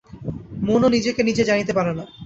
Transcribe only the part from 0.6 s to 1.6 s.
মনও নিজেকে নিজে